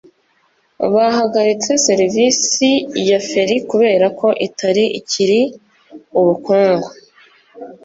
[0.93, 2.69] bahagaritse serivisi
[3.09, 5.41] ya feri kubera ko itari ikiri
[6.19, 6.89] ubukungu